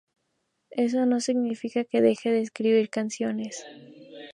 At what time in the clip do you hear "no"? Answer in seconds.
1.05-1.19